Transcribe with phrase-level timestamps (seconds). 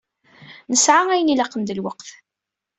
[0.71, 2.07] Nesɛa ayen ilaqen d lweqt.